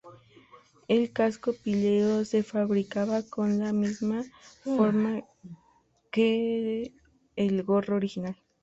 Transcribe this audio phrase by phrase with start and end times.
[0.87, 4.23] El casco píleo se fabricaba con la misma
[4.63, 5.23] forma
[6.09, 6.91] que
[7.35, 8.35] el gorro original.